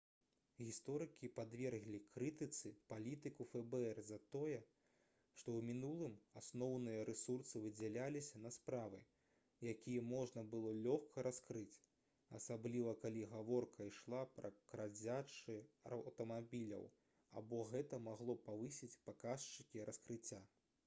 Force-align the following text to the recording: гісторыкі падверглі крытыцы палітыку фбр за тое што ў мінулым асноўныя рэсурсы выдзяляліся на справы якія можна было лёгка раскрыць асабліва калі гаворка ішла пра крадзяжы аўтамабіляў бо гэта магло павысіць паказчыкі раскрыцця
гісторыкі 0.67 1.27
падверглі 1.33 1.97
крытыцы 2.13 2.69
палітыку 2.93 3.45
фбр 3.49 3.99
за 4.07 4.17
тое 4.35 4.61
што 4.61 5.53
ў 5.57 5.65
мінулым 5.67 6.15
асноўныя 6.41 7.03
рэсурсы 7.11 7.61
выдзяляліся 7.67 8.41
на 8.47 8.53
справы 8.57 9.01
якія 9.75 10.05
можна 10.13 10.45
было 10.57 10.73
лёгка 10.89 11.27
раскрыць 11.29 11.77
асабліва 12.41 12.97
калі 13.05 13.29
гаворка 13.37 13.89
ішла 13.93 14.23
пра 14.41 14.53
крадзяжы 14.75 15.61
аўтамабіляў 15.99 16.91
бо 17.53 17.63
гэта 17.75 18.03
магло 18.11 18.41
павысіць 18.51 18.95
паказчыкі 19.11 19.87
раскрыцця 19.91 20.43